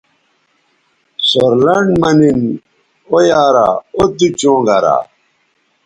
[1.27, 2.39] سور لنڈ مہ نِن
[3.09, 3.75] او یارااو
[4.17, 4.97] تُو چوں گرا